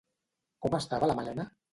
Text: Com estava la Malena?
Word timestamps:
Com 0.65 0.77
estava 0.77 1.09
la 1.11 1.17
Malena? 1.19 1.47